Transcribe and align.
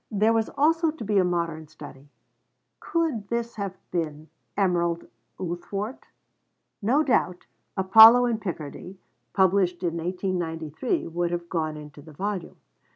There 0.09 0.33
was 0.33 0.49
also 0.57 0.89
to 0.89 1.03
be 1.05 1.19
a 1.19 1.23
modern 1.23 1.67
study: 1.67 2.09
could 2.79 3.27
this 3.27 3.53
have 3.57 3.77
been 3.91 4.29
Emerald 4.57 5.05
Uthwart? 5.39 6.07
No 6.81 7.03
doubt 7.03 7.45
Apollo 7.77 8.25
in 8.25 8.39
Picardy, 8.39 8.97
published 9.33 9.83
in 9.83 9.97
1893, 9.97 11.05
would 11.05 11.29
have 11.29 11.49
gone 11.49 11.77
into 11.77 12.01
the 12.01 12.13
volume. 12.13 12.57